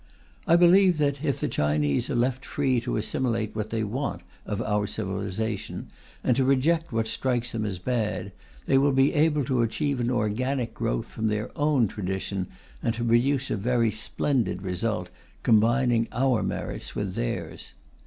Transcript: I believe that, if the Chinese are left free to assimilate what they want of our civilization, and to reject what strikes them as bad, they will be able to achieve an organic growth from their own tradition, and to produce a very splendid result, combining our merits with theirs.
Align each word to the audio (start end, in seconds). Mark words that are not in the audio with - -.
I 0.47 0.55
believe 0.55 0.97
that, 0.97 1.23
if 1.23 1.39
the 1.39 1.47
Chinese 1.47 2.09
are 2.09 2.15
left 2.15 2.43
free 2.43 2.81
to 2.81 2.97
assimilate 2.97 3.55
what 3.55 3.69
they 3.69 3.83
want 3.83 4.23
of 4.47 4.59
our 4.59 4.87
civilization, 4.87 5.89
and 6.23 6.35
to 6.37 6.43
reject 6.43 6.91
what 6.91 7.07
strikes 7.07 7.51
them 7.51 7.65
as 7.65 7.77
bad, 7.77 8.31
they 8.65 8.79
will 8.79 8.93
be 8.93 9.13
able 9.13 9.45
to 9.45 9.61
achieve 9.61 9.99
an 9.99 10.09
organic 10.09 10.73
growth 10.73 11.05
from 11.05 11.27
their 11.27 11.51
own 11.55 11.87
tradition, 11.87 12.47
and 12.81 12.95
to 12.95 13.03
produce 13.05 13.51
a 13.51 13.55
very 13.57 13.91
splendid 13.91 14.63
result, 14.63 15.11
combining 15.43 16.07
our 16.13 16.41
merits 16.41 16.95
with 16.95 17.13
theirs. 17.13 17.73